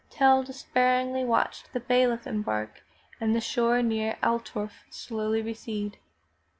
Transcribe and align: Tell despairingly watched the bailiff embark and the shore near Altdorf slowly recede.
Tell 0.09 0.41
despairingly 0.41 1.23
watched 1.23 1.73
the 1.73 1.79
bailiff 1.79 2.25
embark 2.25 2.83
and 3.19 3.35
the 3.35 3.39
shore 3.39 3.83
near 3.83 4.17
Altdorf 4.23 4.83
slowly 4.89 5.43
recede. 5.43 5.99